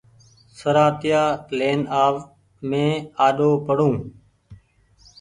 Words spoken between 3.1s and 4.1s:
آڏو پڙون